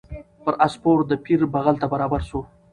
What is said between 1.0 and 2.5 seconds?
د پیر بغل ته برابر سو